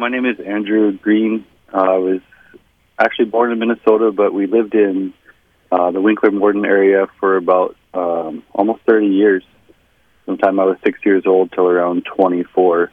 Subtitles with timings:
[0.00, 1.44] My name is Andrew Greene.
[1.74, 2.20] Uh, I was
[2.98, 5.12] actually born in Minnesota, but we lived in
[5.70, 9.44] uh, the Winkler Morden area for about um, almost 30 years.
[10.24, 12.90] From the time I was six years old till around 24.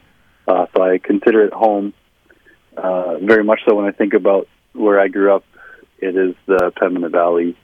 [0.50, 1.94] Uh, so I consider it home.
[2.76, 5.46] Uh, very much so when I think about where I grew up,
[6.00, 7.56] it is the Pembina Valley.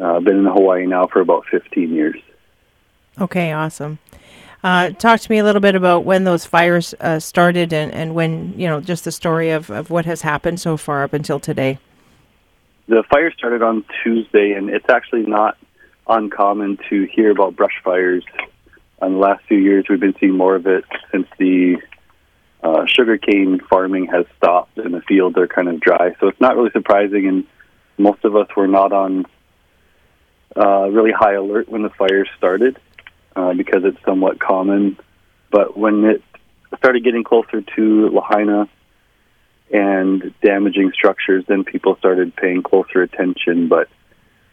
[0.00, 2.16] Uh, I've been in Hawaii now for about 15 years.
[3.20, 3.98] Okay, awesome.
[4.62, 8.14] Uh, talk to me a little bit about when those fires uh, started and, and
[8.14, 11.38] when, you know, just the story of, of what has happened so far up until
[11.38, 11.78] today.
[12.88, 15.56] The fire started on Tuesday, and it's actually not
[16.08, 18.24] uncommon to hear about brush fires.
[19.00, 21.76] In the last few years, we've been seeing more of it since the
[22.64, 26.16] uh, sugarcane farming has stopped and the fields are kind of dry.
[26.18, 27.46] So it's not really surprising, and
[27.96, 29.26] most of us were not on
[30.56, 32.76] uh, really high alert when the fires started
[33.38, 34.98] uh, because it's somewhat common.
[35.50, 36.22] But when it
[36.76, 38.68] started getting closer to Lahaina
[39.72, 43.68] and damaging structures, then people started paying closer attention.
[43.68, 43.88] But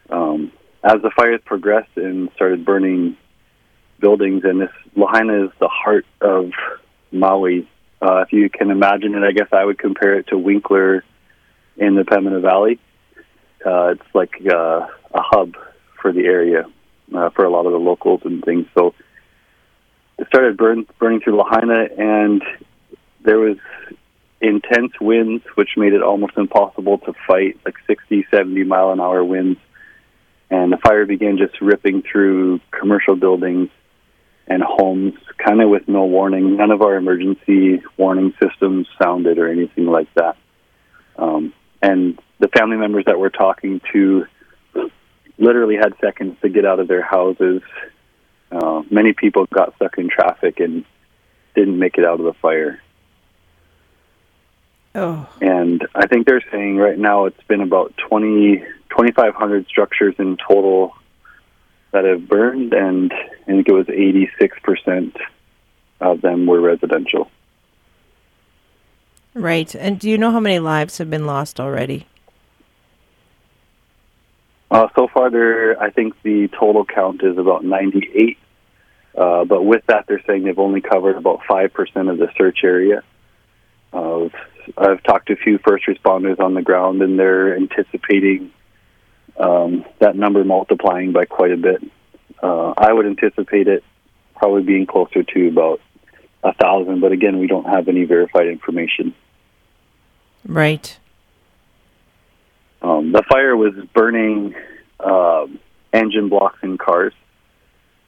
[0.08, 0.52] um,
[0.84, 3.16] as the fires progressed and started burning
[3.98, 6.52] buildings, and this Lahaina is the heart of
[7.10, 7.68] Maui.
[8.00, 11.02] Uh, if you can imagine it, I guess I would compare it to Winkler
[11.76, 12.78] in the Pembina Valley.
[13.64, 15.54] Uh, it's like uh, a hub
[16.00, 16.66] for the area
[17.14, 18.66] uh, for a lot of the locals and things.
[18.74, 18.94] So
[20.18, 22.42] it started burn, burning through Lahaina, and
[23.24, 23.58] there was
[24.40, 29.24] intense winds, which made it almost impossible to fight, like 60, 70 mile an hour
[29.24, 29.58] winds.
[30.50, 33.68] And the fire began just ripping through commercial buildings
[34.46, 36.56] and homes, kind of with no warning.
[36.56, 40.36] None of our emergency warning systems sounded or anything like that.
[41.16, 44.26] Um, and the family members that we're talking to
[45.38, 47.62] literally had seconds to get out of their houses.
[48.50, 50.84] Uh, many people got stuck in traffic and
[51.54, 52.80] didn't make it out of the fire.
[54.94, 55.28] Oh.
[55.42, 58.58] And I think they're saying right now it's been about 20,
[58.90, 60.94] 2,500 structures in total
[61.92, 65.16] that have burned, and I think it was 86%
[66.00, 67.30] of them were residential.
[69.34, 69.74] Right.
[69.74, 72.06] And do you know how many lives have been lost already?
[74.76, 78.36] Uh, so far, there, I think the total count is about 98.
[79.16, 83.02] Uh, but with that, they're saying they've only covered about 5% of the search area.
[83.90, 84.28] Uh,
[84.76, 88.50] I've talked to a few first responders on the ground, and they're anticipating
[89.38, 91.82] um, that number multiplying by quite a bit.
[92.42, 93.82] Uh, I would anticipate it
[94.34, 95.80] probably being closer to about
[96.44, 99.14] a thousand, but again, we don't have any verified information.
[100.44, 100.98] Right.
[102.82, 104.54] Um, the fire was burning
[105.00, 105.46] uh,
[105.92, 107.14] engine blocks in cars,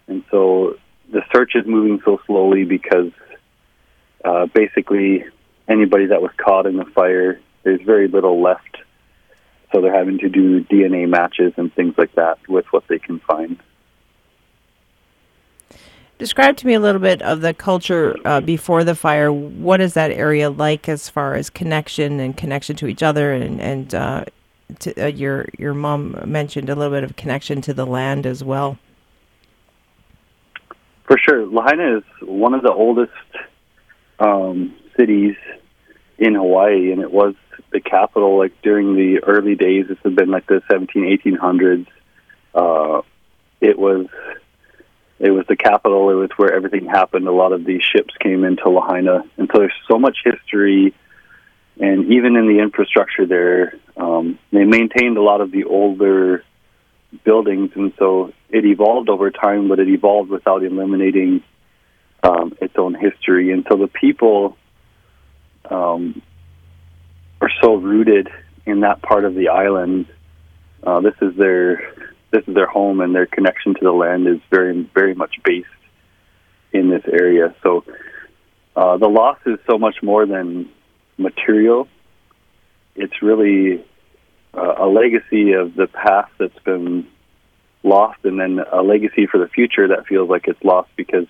[0.06, 0.76] and so
[1.10, 3.12] the search is moving so slowly because
[4.24, 5.24] uh, basically
[5.68, 8.76] anybody that was caught in the fire, there's very little left.
[9.72, 13.20] So they're having to do DNA matches and things like that with what they can
[13.20, 13.58] find.
[16.18, 19.32] Describe to me a little bit of the culture uh, before the fire.
[19.32, 23.60] What is that area like as far as connection and connection to each other and,
[23.60, 24.24] and uh,
[24.80, 28.44] to, uh, your your mom mentioned a little bit of connection to the land as
[28.44, 28.78] well.
[31.04, 33.12] For sure, Lahaina is one of the oldest
[34.18, 35.36] um, cities
[36.18, 37.34] in Hawaii, and it was
[37.72, 38.38] the capital.
[38.38, 41.86] Like during the early days, this had been like the 17, 1800s.
[42.54, 43.02] Uh,
[43.60, 44.06] it was
[45.18, 46.10] it was the capital.
[46.10, 47.26] It was where everything happened.
[47.26, 50.94] A lot of these ships came into Lahaina, and so there's so much history
[51.80, 53.74] and even in the infrastructure there,
[54.08, 56.44] um, they maintained a lot of the older
[57.24, 61.42] buildings, and so it evolved over time, but it evolved without eliminating
[62.22, 63.52] um, its own history.
[63.52, 64.56] And so the people
[65.70, 66.22] um,
[67.40, 68.28] are so rooted
[68.66, 70.06] in that part of the island.
[70.82, 74.38] Uh, this is their this is their home, and their connection to the land is
[74.50, 75.66] very very much based
[76.72, 77.54] in this area.
[77.62, 77.84] So
[78.76, 80.70] uh, the loss is so much more than
[81.16, 81.88] material.
[82.94, 83.84] It's really
[84.58, 87.06] a legacy of the past that's been
[87.82, 91.26] lost, and then a legacy for the future that feels like it's lost because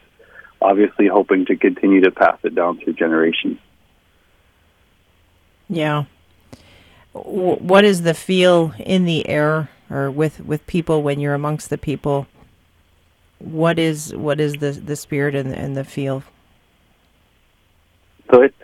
[0.60, 3.58] obviously hoping to continue to pass it down through generations.
[5.68, 6.04] Yeah.
[7.12, 11.78] What is the feel in the air or with, with people when you're amongst the
[11.78, 12.26] people?
[13.38, 16.24] What is what is the the spirit and, and the feel?
[18.32, 18.56] So it's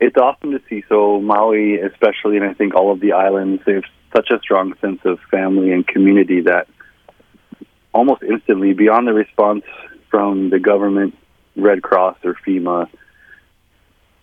[0.00, 0.84] it's awesome to see.
[0.88, 3.84] So Maui, especially, and I think all of the islands, there's
[4.14, 6.68] such a strong sense of family and community that
[7.92, 9.64] almost instantly, beyond the response
[10.10, 11.16] from the government,
[11.56, 12.88] Red Cross or FEMA,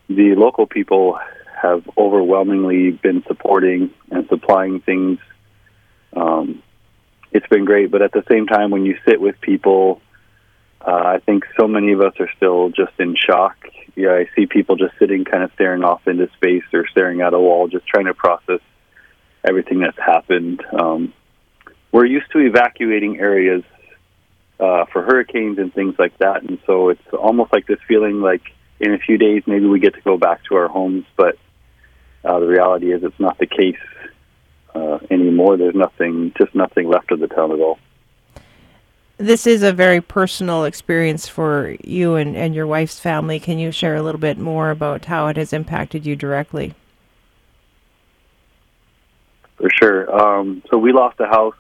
[0.08, 1.18] the local people
[1.60, 5.18] have overwhelmingly been supporting and supplying things.
[6.16, 6.62] Um,
[7.32, 10.02] it's been great, but at the same time, when you sit with people,
[10.86, 13.56] uh, I think so many of us are still just in shock.
[13.96, 17.34] Yeah, I see people just sitting, kind of staring off into space or staring at
[17.34, 18.60] a wall, just trying to process
[19.48, 20.62] everything that's happened.
[20.78, 21.14] Um,
[21.92, 23.64] we're used to evacuating areas
[24.60, 28.42] uh, for hurricanes and things like that, and so it's almost like this feeling like
[28.80, 31.38] in a few days maybe we get to go back to our homes, but
[32.26, 33.78] uh, the reality is it's not the case
[34.76, 35.56] uh, anymore.
[35.58, 37.80] There's nothing, just nothing left of the town at all.
[39.18, 43.40] This is a very personal experience for you and, and your wife's family.
[43.40, 46.74] Can you share a little bit more about how it has impacted you directly?
[49.58, 50.14] For sure.
[50.14, 51.56] Um, so we lost a house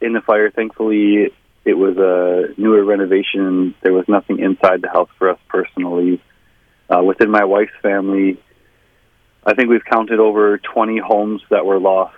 [0.00, 0.50] in the fire.
[0.50, 1.30] Thankfully,
[1.64, 3.74] it was a newer renovation.
[3.82, 6.22] There was nothing inside the house for us personally.
[6.88, 8.40] Uh, within my wife's family,
[9.44, 12.16] I think we've counted over 20 homes that were lost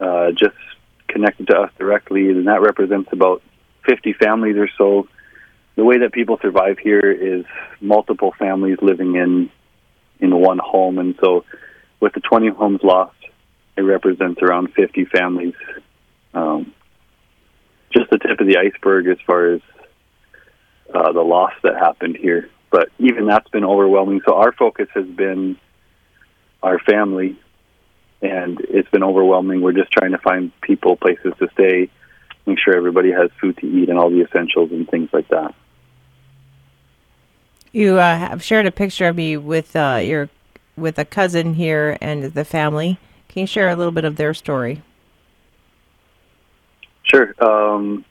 [0.00, 0.56] uh, just
[1.12, 3.42] connected to us directly, and that represents about
[3.86, 5.08] 50 families or so.
[5.76, 7.44] The way that people survive here is
[7.80, 9.50] multiple families living in
[10.20, 11.44] in one home, and so
[12.00, 13.16] with the 20 homes lost,
[13.76, 15.54] it represents around 50 families.
[16.32, 16.72] Um,
[17.90, 19.60] just the tip of the iceberg as far as
[20.94, 22.48] uh, the loss that happened here.
[22.70, 24.20] But even that's been overwhelming.
[24.26, 25.56] So our focus has been
[26.62, 27.38] our family
[28.22, 29.60] and it's been overwhelming.
[29.60, 31.90] We're just trying to find people, places to stay,
[32.46, 35.54] make sure everybody has food to eat and all the essentials and things like that.
[37.72, 40.28] You uh, have shared a picture of me with uh, your
[40.76, 42.98] with a cousin here and the family.
[43.28, 44.82] Can you share a little bit of their story?
[47.02, 47.34] Sure.
[47.42, 48.04] Um,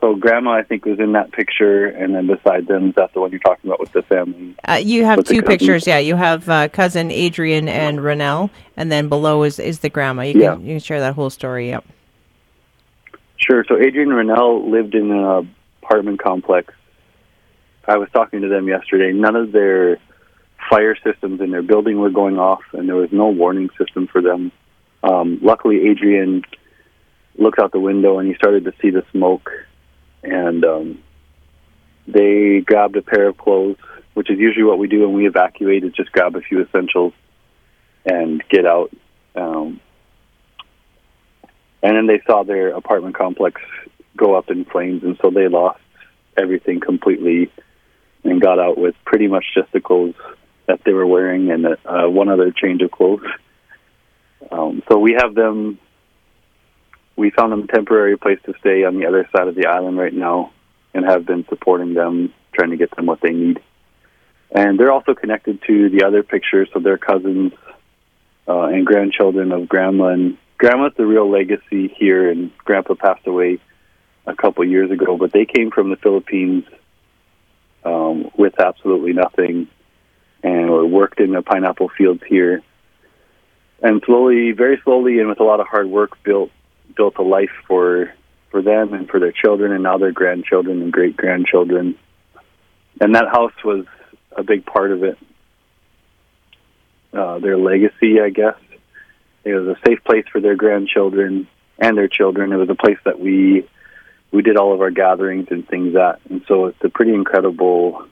[0.00, 3.20] so grandma, I think, was in that picture, and then beside them, is that the
[3.20, 4.54] one you're talking about with the family?
[4.66, 5.98] Uh, you have two pictures, yeah.
[5.98, 10.22] You have uh, cousin Adrian and Renelle, and then below is is the grandma.
[10.22, 10.54] You yeah.
[10.54, 11.68] can you can share that whole story.
[11.68, 11.84] Yep.
[13.36, 13.64] Sure.
[13.68, 16.72] So Adrian and Renelle lived in an apartment complex.
[17.86, 19.12] I was talking to them yesterday.
[19.12, 19.98] None of their
[20.68, 24.22] fire systems in their building were going off, and there was no warning system for
[24.22, 24.52] them.
[25.02, 26.42] Um, luckily, Adrian
[27.36, 29.50] looked out the window and he started to see the smoke
[30.22, 31.02] and um,
[32.06, 33.78] they grabbed a pair of clothes,
[34.14, 37.12] which is usually what we do when we evacuate, is just grab a few essentials
[38.04, 38.90] and get out.
[39.34, 39.80] Um,
[41.82, 43.60] and then they saw their apartment complex
[44.16, 45.80] go up in flames, and so they lost
[46.36, 47.50] everything completely
[48.24, 50.14] and got out with pretty much just the clothes
[50.66, 53.24] that they were wearing and uh, one other change of clothes.
[54.50, 55.78] Um, so we have them
[57.20, 59.98] we found them a temporary place to stay on the other side of the island
[59.98, 60.52] right now
[60.94, 63.60] and have been supporting them, trying to get them what they need.
[64.50, 67.52] And they're also connected to the other pictures, so they're cousins
[68.48, 70.06] uh, and grandchildren of Grandma.
[70.06, 73.58] And Grandma's the real legacy here, and Grandpa passed away
[74.26, 76.64] a couple years ago, but they came from the Philippines
[77.84, 79.68] um, with absolutely nothing
[80.42, 82.62] and worked in the pineapple fields here.
[83.82, 86.50] And slowly, very slowly, and with a lot of hard work, built
[86.96, 88.12] built a life for
[88.50, 91.96] for them and for their children and now their grandchildren and great grandchildren.
[93.00, 93.86] And that house was
[94.36, 95.18] a big part of it.
[97.12, 98.56] Uh, their legacy, I guess.
[99.44, 102.52] It was a safe place for their grandchildren and their children.
[102.52, 103.68] It was a place that we
[104.32, 108.06] we did all of our gatherings and things at, and so it's a pretty incredible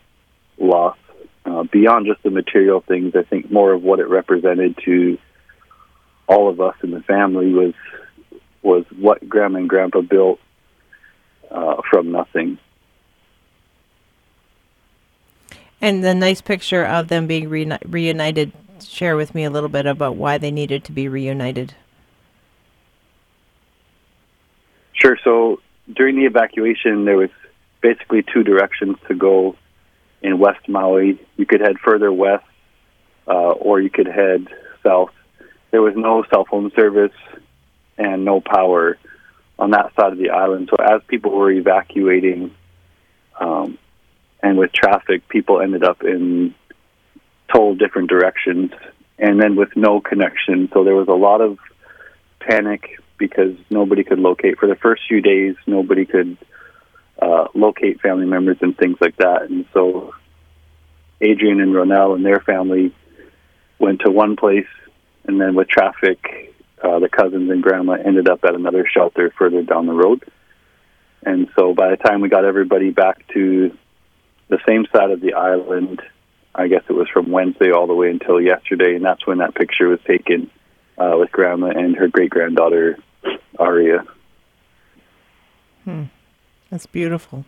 [0.59, 0.97] loss.
[1.45, 5.17] Uh, beyond just the material things, I think more of what it represented to
[6.27, 7.75] all of us in the family was
[8.69, 10.39] was what Grandma and Grandpa built
[11.51, 12.59] uh, from nothing.
[15.81, 18.53] And the nice picture of them being reuni- reunited.
[18.81, 21.75] Share with me a little bit about why they needed to be reunited.
[24.93, 25.17] Sure.
[25.25, 25.61] So
[25.93, 27.31] during the evacuation, there was
[27.81, 29.57] basically two directions to go
[30.21, 31.19] in West Maui.
[31.37, 32.45] You could head further west,
[33.27, 34.47] uh, or you could head
[34.83, 35.11] south.
[35.71, 37.13] There was no cell phone service
[37.99, 38.97] and no power
[39.59, 40.71] on that side of the island.
[40.71, 42.55] So as people were evacuating,
[43.39, 43.77] um,
[44.43, 46.55] and with traffic, people ended up in
[47.53, 48.71] total different directions,
[49.19, 50.71] and then with no connection.
[50.73, 51.59] So there was a lot of
[52.39, 55.57] panic because nobody could locate for the first few days.
[55.67, 56.37] Nobody could
[57.21, 60.15] uh, locate family members and things like that, and so
[61.21, 62.95] Adrian and Ronell and their family
[63.81, 64.69] went to one place,
[65.25, 69.63] and then with traffic uh, the cousins and grandma ended up at another shelter further
[69.63, 70.25] down the road.
[71.25, 73.77] And so by the time we got everybody back to
[74.49, 76.01] the same side of the island,
[76.55, 79.55] I guess it was from Wednesday all the way until yesterday, and that's when that
[79.55, 80.51] picture was taken
[80.97, 82.99] uh, with Grandma and her great granddaughter
[83.59, 84.05] Aria.
[85.85, 86.05] Hmm.
[86.71, 87.45] That's beautiful.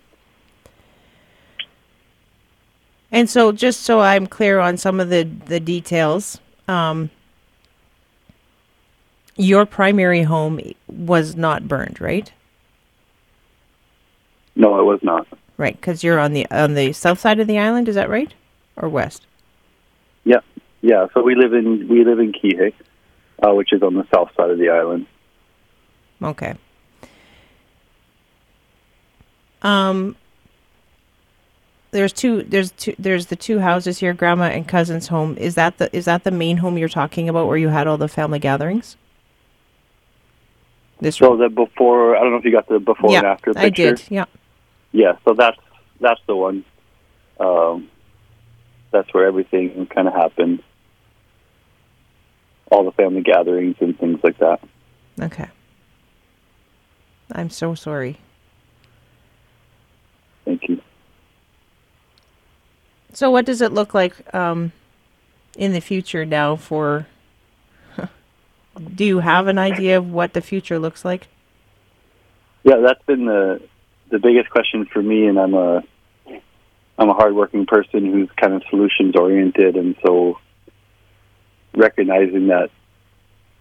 [3.12, 7.10] And so, just so I'm clear on some of the the details, um,
[9.40, 12.30] your primary home was not burned, right?
[14.54, 15.26] No, it was not.
[15.56, 17.88] Right, because you're on the on the south side of the island.
[17.88, 18.32] Is that right,
[18.76, 19.26] or west?
[20.24, 20.40] Yeah,
[20.80, 21.06] yeah.
[21.14, 22.72] So we live in we live in Kihei,
[23.42, 25.06] uh, which is on the south side of the island.
[26.22, 26.54] Okay.
[29.62, 30.16] Um,
[31.90, 35.78] there's two there's two there's the two houses here grandma and cousin's home is that
[35.78, 38.38] the is that the main home you're talking about where you had all the family
[38.38, 38.96] gatherings
[41.00, 43.54] this so the before i don't know if you got the before yeah, and after
[43.54, 44.24] picture i did yeah.
[44.92, 45.58] Yeah so that's
[46.00, 46.64] that's the one.
[47.38, 47.88] Um
[48.90, 50.62] that's where everything kind of happened.
[52.72, 54.60] All the family gatherings and things like that.
[55.20, 55.48] Okay.
[57.32, 58.18] I'm so sorry.
[60.44, 60.82] Thank you.
[63.12, 64.72] So, what does it look like um,
[65.56, 66.56] in the future now?
[66.56, 67.06] For
[68.94, 71.28] do you have an idea of what the future looks like?
[72.62, 73.60] Yeah, that's been the
[74.10, 75.82] the biggest question for me, and I'm a
[76.98, 80.38] I'm a hardworking person who's kind of solutions oriented, and so
[81.74, 82.70] recognizing that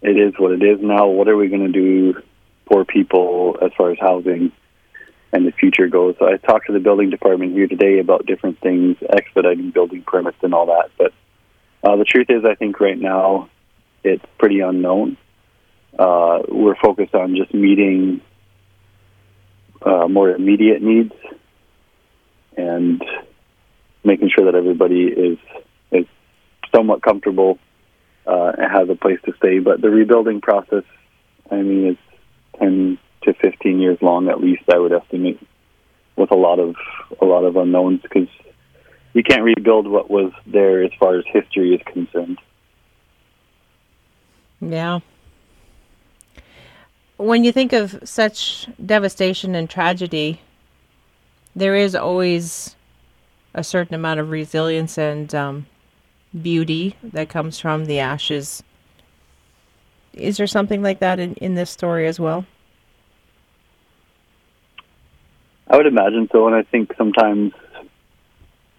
[0.02, 1.08] it is what it is now.
[1.08, 2.22] What are we going to do
[2.68, 4.52] for people as far as housing?
[5.32, 6.16] and the future goes.
[6.20, 10.38] So I talked to the building department here today about different things, expediting building permits
[10.42, 10.90] and all that.
[10.98, 11.14] But
[11.84, 13.50] uh, the truth is, I think right now
[14.04, 15.18] it's pretty unknown.
[15.98, 18.22] Uh, we're focused on just meeting
[19.82, 21.14] uh, more immediate needs
[22.56, 23.04] and
[24.04, 25.38] making sure that everybody is
[25.92, 26.06] is
[26.74, 27.58] somewhat comfortable
[28.26, 29.60] uh, and has a place to stay.
[29.60, 30.84] But the rebuilding process,
[31.50, 34.64] I mean, it's ten to 15 years long at least.
[34.72, 35.40] I would estimate,
[36.16, 36.76] with a lot of
[37.22, 38.30] a lot of unknowns because
[39.14, 42.40] you can't rebuild what was there as far as history is concerned.
[44.62, 45.00] Yeah.
[47.18, 50.42] When you think of such devastation and tragedy,
[51.56, 52.76] there is always
[53.54, 55.66] a certain amount of resilience and um,
[56.42, 58.64] beauty that comes from the ashes.
[60.14, 62.46] Is there something like that in, in this story as well?
[65.68, 67.54] I would imagine so, and I think sometimes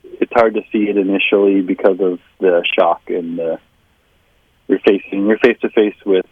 [0.03, 3.61] it's hard to see it initially because of the shock and the,
[4.71, 6.25] you're facing you're face to face with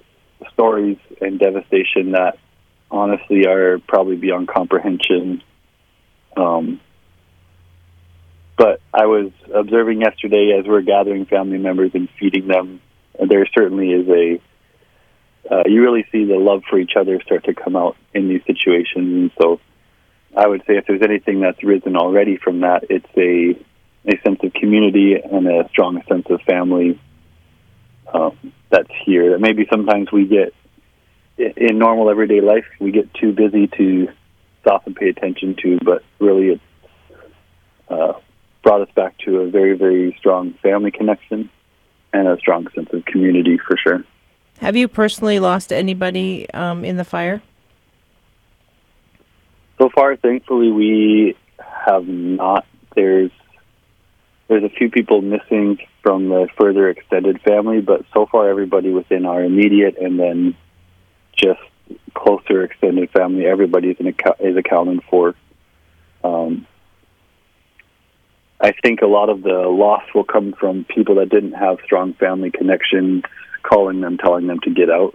[0.53, 2.39] stories and devastation that
[2.91, 5.43] honestly are probably beyond comprehension.
[6.37, 6.81] Um,
[8.57, 12.81] but I was observing yesterday as we're gathering family members and feeding them.
[13.19, 14.41] There certainly is a
[15.53, 18.43] uh, you really see the love for each other start to come out in these
[18.47, 19.61] situations, and so
[20.37, 23.59] I would say if there's anything that's risen already from that, it's a
[24.07, 27.01] a sense of community and a strong sense of family
[28.13, 29.31] um, that's here.
[29.31, 30.55] That maybe sometimes we get
[31.39, 34.09] in normal everyday life we get too busy to
[34.61, 36.63] stop and pay attention to, but really it's
[37.89, 38.13] uh,
[38.63, 41.49] brought us back to a very very strong family connection
[42.13, 44.05] and a strong sense of community for sure.
[44.61, 47.43] Have you personally lost anybody um, in the fire?
[49.79, 51.37] So far, thankfully, we
[51.87, 52.67] have not.
[52.97, 53.31] There's
[54.49, 59.27] there's a few people missing from the further extended family, but so far, everybody within
[59.27, 60.57] our immediate and then
[61.37, 61.61] just
[62.15, 63.99] closer extended family, everybody is,
[64.41, 65.35] is accounted for.
[66.25, 66.67] Um,
[68.59, 72.15] I think a lot of the loss will come from people that didn't have strong
[72.15, 73.25] family connections,
[73.63, 75.15] calling them, telling them to get out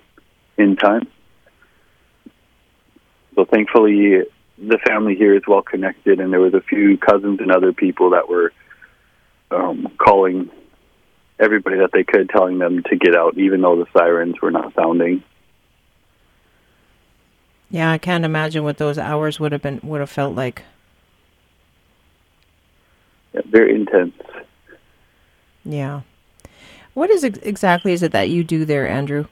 [0.60, 1.08] in time.
[3.34, 4.26] So thankfully,
[4.60, 8.12] the family here is well connected, and there was a few cousins and other people
[8.12, 8.54] that were
[9.50, 10.52] um, calling
[11.40, 14.74] everybody that they could, telling them to get out, even though the sirens were not
[14.76, 15.24] sounding.
[17.70, 20.64] Yeah, I can't imagine what those hours would have been would have felt like.
[23.34, 24.14] Yeah, very intense.
[25.66, 26.02] Yeah.
[26.94, 29.26] What is ex- exactly is it that you do there, Andrew?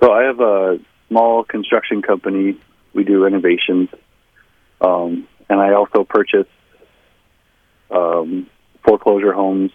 [0.00, 2.56] So I have a small construction company.
[2.94, 3.88] We do renovations,
[4.80, 6.46] um, and I also purchase
[7.90, 8.46] um,
[8.84, 9.70] foreclosure homes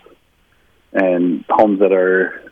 [0.94, 2.52] and homes that are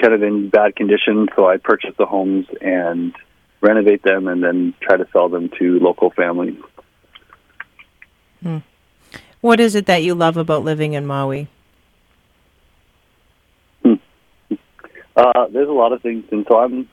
[0.00, 1.28] kind of in bad condition.
[1.36, 3.14] So I purchase the homes and
[3.60, 6.60] renovate them, and then try to sell them to local families.
[8.42, 8.58] Hmm.
[9.40, 11.48] What is it that you love about living in Maui?
[13.82, 13.94] Hmm.
[15.16, 16.88] Uh, there's a lot of things, and so I'm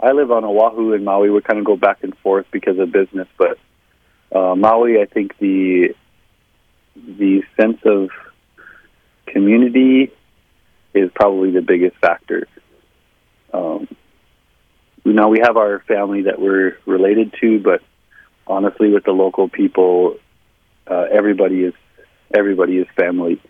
[0.00, 1.30] I live on Oahu and Maui.
[1.30, 3.58] We kind of go back and forth because of business, but
[4.34, 5.94] uh, Maui, I think the
[7.06, 8.10] the sense of
[9.26, 10.12] community
[10.94, 12.46] is probably the biggest factor.
[13.52, 13.88] Um,
[15.04, 17.82] now we have our family that we're related to, but
[18.46, 20.16] honestly, with the local people,
[20.86, 21.74] uh, everybody is
[22.34, 23.40] everybody is family.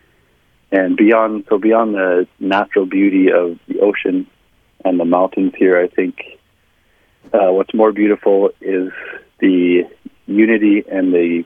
[0.71, 4.27] And beyond, so beyond the natural beauty of the ocean
[4.85, 6.21] and the mountains here, I think
[7.33, 8.93] uh, what's more beautiful is
[9.41, 9.85] the
[10.27, 11.45] unity and the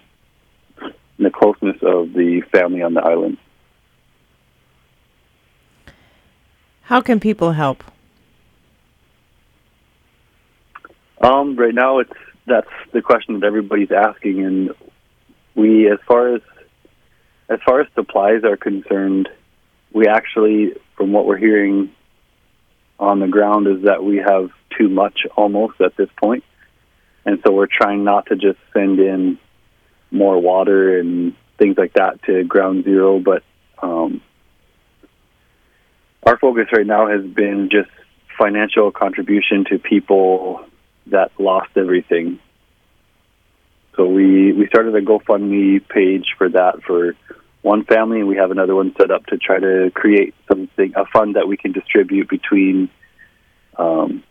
[1.19, 3.39] the closeness of the family on the island.
[6.83, 7.85] How can people help?
[11.23, 12.13] Um, right now, it's
[12.47, 14.71] that's the question that everybody's asking, and
[15.55, 16.43] we, as far as
[17.49, 19.29] as far as supplies are concerned,
[19.93, 21.93] we actually, from what we're hearing
[22.99, 26.45] on the ground, is that we have too much almost at this point,
[27.25, 29.39] and so we're trying not to just send in
[30.13, 33.43] more water and things like that to ground zero, but
[33.83, 34.21] um,
[36.25, 37.91] our focus right now has been just
[38.39, 40.65] financial contribution to people
[41.07, 42.39] that lost everything.
[43.97, 47.15] So we we started a GoFundMe page for that for
[47.61, 51.05] one family, and we have another one set up to try to create something a
[51.07, 52.89] fund that we can distribute between.
[53.79, 54.23] Um,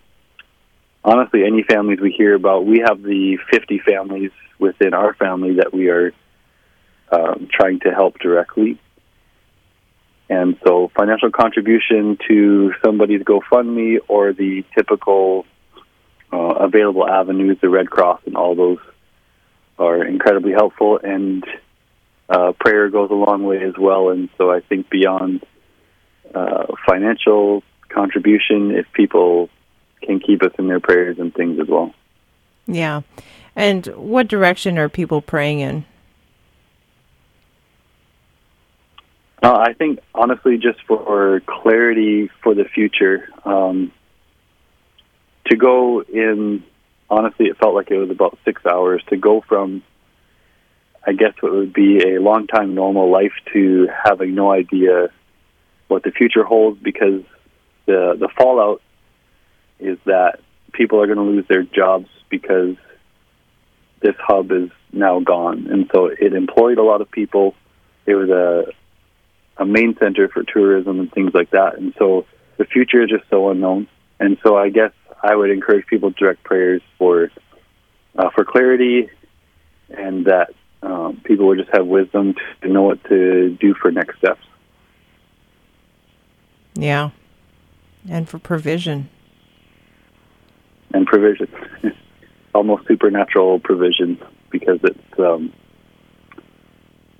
[1.04, 5.74] honestly, any families we hear about, we have the 50 families within our family that
[5.74, 6.14] we are
[7.12, 8.80] um, trying to help directly.
[10.30, 15.46] And so, financial contribution to somebody's GoFundMe or the typical
[16.32, 18.78] uh, available avenues, the Red Cross and all those
[19.78, 21.00] are incredibly helpful.
[21.04, 21.44] And
[22.30, 24.10] uh, prayer goes a long way as well.
[24.10, 25.44] And so, I think beyond
[26.34, 29.50] uh, financial contribution, if people
[30.02, 31.94] can keep us in their prayers and things as well.
[32.68, 33.02] Yeah.
[33.56, 35.86] And what direction are people praying in?
[39.44, 43.92] Uh, I think honestly, just for clarity for the future, um,
[45.48, 46.64] to go in.
[47.10, 49.84] Honestly, it felt like it was about six hours to go from,
[51.06, 55.10] I guess, what would be a long time normal life to having no idea
[55.90, 57.22] what the future holds because
[57.86, 58.82] the the fallout
[59.82, 60.40] is that
[60.72, 62.76] people are going to lose their jobs because
[64.02, 67.56] this hub is now gone, and so it employed a lot of people.
[68.06, 68.72] It was a
[69.58, 71.78] a main center for tourism and things like that.
[71.78, 72.26] And so
[72.58, 73.88] the future is just so unknown.
[74.20, 74.92] And so I guess
[75.22, 77.32] I would encourage people to direct prayers for
[78.18, 79.10] uh, for clarity
[79.90, 84.18] and that um, people would just have wisdom to know what to do for next
[84.18, 84.42] steps.
[86.74, 87.12] Yeah,
[88.10, 89.10] and for provision.
[90.94, 91.48] And provision,
[92.54, 95.54] almost supernatural provision, because it's um,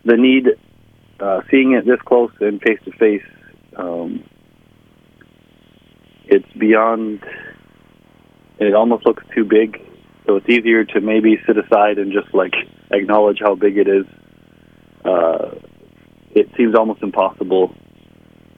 [0.04, 0.48] the need
[1.20, 3.24] uh, seeing it this close and face to face,
[6.32, 7.22] it's beyond.
[8.58, 9.82] It almost looks too big,
[10.26, 12.54] so it's easier to maybe sit aside and just like
[12.90, 14.06] acknowledge how big it is.
[15.04, 15.56] Uh,
[16.32, 17.76] it seems almost impossible,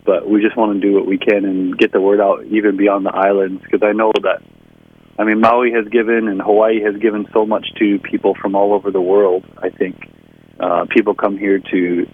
[0.05, 2.77] but we just want to do what we can and get the word out even
[2.77, 4.43] beyond the islands because I know that.
[5.17, 8.73] I mean, Maui has given and Hawaii has given so much to people from all
[8.73, 9.45] over the world.
[9.57, 10.11] I think
[10.59, 12.07] uh, people come here to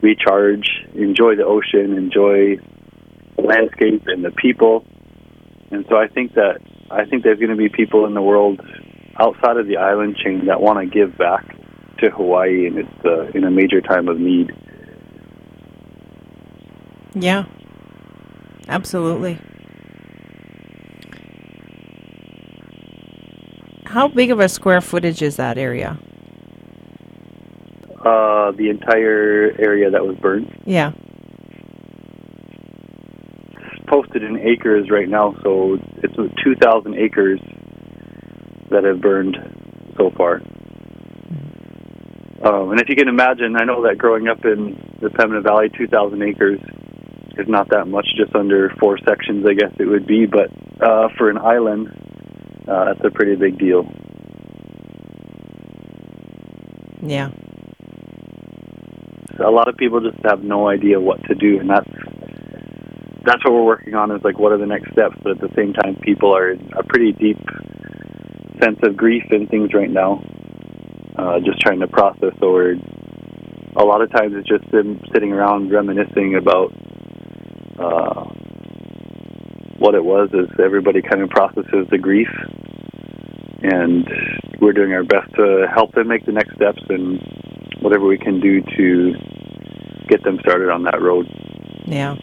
[0.00, 2.56] recharge, enjoy the ocean, enjoy
[3.36, 4.86] the landscape and the people.
[5.70, 6.60] And so I think that
[6.90, 8.60] I think there's going to be people in the world
[9.18, 11.56] outside of the island chain that want to give back
[11.98, 14.52] to Hawaii, and it's uh, in a major time of need.
[17.14, 17.44] Yeah,
[18.68, 19.38] absolutely.
[23.94, 25.96] How big of a square footage is that area?
[28.04, 30.52] Uh, the entire area that was burned.
[30.66, 30.90] Yeah.
[33.52, 37.38] It's posted in acres right now, so it's 2,000 acres
[38.70, 39.36] that have burned
[39.96, 40.42] so far.
[42.42, 45.70] Um, and if you can imagine, I know that growing up in the Pembina Valley,
[45.78, 46.58] 2,000 acres
[47.38, 50.26] is not that much, just under four sections, I guess it would be.
[50.26, 52.03] But uh, for an island,
[52.68, 53.88] uh, that's a pretty big deal.
[57.02, 57.30] Yeah
[59.40, 61.90] a lot of people just have no idea what to do, and that's
[63.24, 64.10] that's what we're working on.
[64.10, 65.16] Is like what are the next steps?
[65.22, 67.38] But at the same time, people are in a pretty deep
[68.62, 70.22] sense of grief and things right now.
[71.16, 72.74] Uh, just trying to process or
[73.76, 76.72] a lot of times it's just them sitting around reminiscing about
[77.78, 78.24] uh,
[79.78, 82.28] what it was is everybody kind of processes the grief.
[83.62, 84.06] And
[84.60, 87.20] we're doing our best to help them make the next steps and
[87.80, 89.14] whatever we can do to
[90.08, 91.26] get them started on that road.
[91.86, 92.16] Yeah.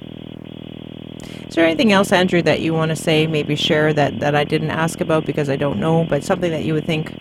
[1.48, 4.44] Is there anything else, Andrew, that you want to say, maybe share that, that I
[4.44, 7.14] didn't ask about because I don't know, but something that you would think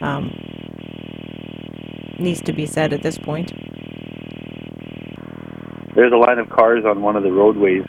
[0.00, 0.30] um,
[2.18, 3.52] needs to be said at this point?
[5.94, 7.84] There's a line of cars on one of the roadways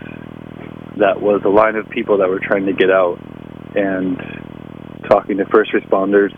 [0.97, 3.19] that was a line of people that were trying to get out
[3.75, 4.17] and
[5.09, 6.31] talking to first responders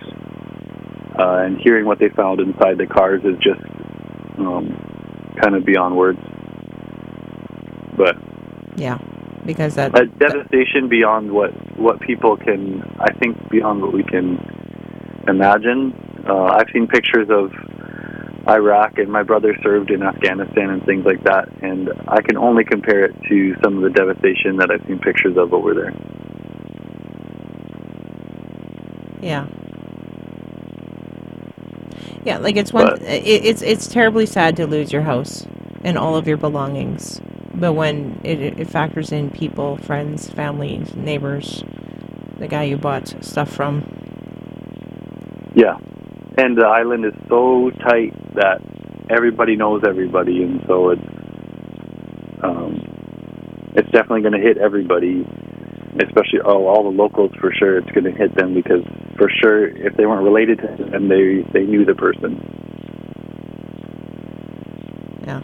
[1.19, 3.61] uh, and hearing what they found inside the cars is just
[4.37, 6.19] um, kind of beyond words.
[7.95, 8.17] But
[8.75, 8.99] yeah,
[9.45, 14.39] because that, that devastation beyond what what people can, I think, beyond what we can
[15.27, 15.93] imagine.
[16.27, 17.51] Uh, I've seen pictures of
[18.47, 22.63] Iraq, and my brother served in Afghanistan and things like that, and I can only
[22.63, 25.93] compare it to some of the devastation that I've seen pictures of over there.
[29.21, 29.47] Yeah.
[32.23, 33.01] Yeah, like it's one.
[33.01, 35.45] it, it's it's terribly sad to lose your house
[35.83, 37.21] and all of your belongings,
[37.53, 41.63] but when it, it factors in people, friends, family, neighbors,
[42.37, 43.83] the guy you bought stuff from.
[45.53, 45.77] Yeah,
[46.37, 48.61] and the island is so tight that
[49.09, 51.01] everybody knows everybody, and so it's
[52.43, 52.81] um,
[53.75, 55.25] it's definitely going to hit everybody,
[56.03, 57.77] especially oh, all the locals for sure.
[57.77, 58.83] It's going to hit them because
[59.17, 62.39] for sure, if they weren't related to them, they they knew the person.
[65.25, 65.41] Yeah.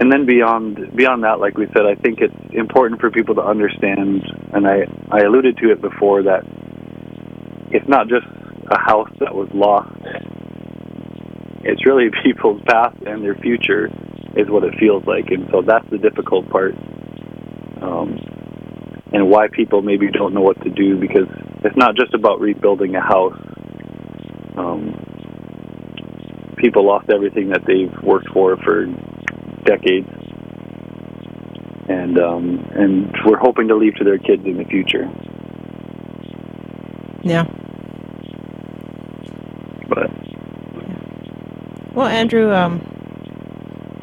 [0.00, 3.42] And then beyond beyond that, like we said, I think it's important for people to
[3.42, 6.44] understand, and I I alluded to it before that
[7.70, 8.26] it's not just
[8.70, 9.90] a house that was lost.
[11.62, 13.86] It's really people's past and their future
[14.36, 16.74] is what it feels like, and so that's the difficult part,
[17.82, 18.18] um,
[19.12, 21.26] and why people maybe don't know what to do because
[21.64, 23.36] it's not just about rebuilding a house.
[24.56, 24.94] Um,
[26.56, 28.86] people lost everything that they've worked for for
[29.64, 30.08] decades,
[31.88, 35.10] and um, and we're hoping to leave to their kids in the future.
[37.24, 37.44] Yeah.
[39.88, 40.10] But
[41.98, 42.78] well, Andrew, um,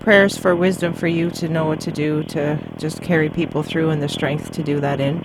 [0.02, 3.90] prayers for wisdom for you to know what to do to just carry people through
[3.90, 5.24] and the strength to do that in.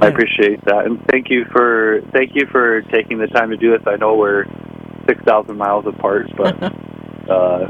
[0.00, 3.76] I appreciate that, and thank you for thank you for taking the time to do
[3.76, 3.82] this.
[3.84, 4.44] I know we're
[5.08, 6.62] six thousand miles apart, but
[7.28, 7.66] uh,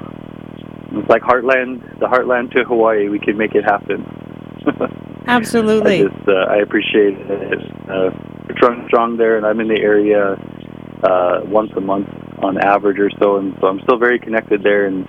[0.93, 3.09] it's like Heartland, the Heartland to Hawaii.
[3.09, 4.05] We can make it happen.
[5.27, 6.01] Absolutely.
[6.01, 7.89] I just uh, I appreciate it.
[7.89, 8.11] Uh,
[8.57, 10.33] strong, strong there, and I'm in the area
[11.03, 12.09] uh, once a month
[12.57, 14.87] on average or so, and so I'm still very connected there.
[14.87, 15.07] And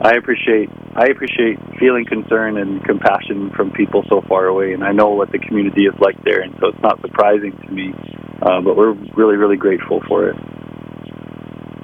[0.00, 4.92] I appreciate I appreciate feeling concern and compassion from people so far away, and I
[4.92, 7.94] know what the community is like there, and so it's not surprising to me.
[8.42, 10.36] Uh, but we're really really grateful for it.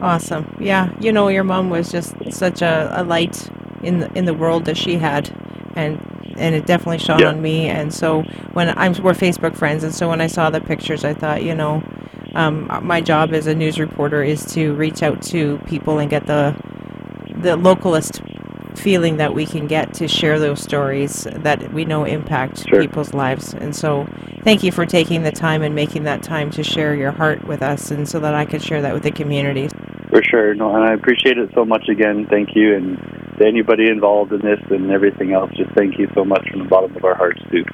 [0.00, 0.46] Awesome.
[0.60, 3.48] Yeah, you know, your mom was just such a, a light
[3.82, 5.30] in the in the world that she had,
[5.74, 6.00] and
[6.36, 7.28] and it definitely shone Yeah.
[7.30, 7.68] on me.
[7.68, 11.14] And so when I'm we're Facebook friends, and so when I saw the pictures, I
[11.14, 11.82] thought, you know,
[12.38, 16.26] um, my job as a news reporter is to reach out to people and get
[16.26, 16.54] the
[17.42, 18.22] the localist
[18.78, 22.80] feeling that we can get to share those stories that we know impact Sure.
[22.80, 23.54] people's lives.
[23.54, 24.06] And so,
[24.44, 27.60] thank you for taking the time and making that time to share your heart with
[27.60, 29.68] us, and so that I could share that with the community.
[30.10, 32.26] For sure, no, and I appreciate it so much again.
[32.30, 32.98] Thank you, and
[33.38, 36.68] to anybody involved in this and everything else, just thank you so much from the
[36.68, 37.64] bottom of our hearts too.